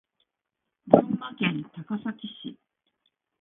[0.87, 2.57] 群馬県高崎市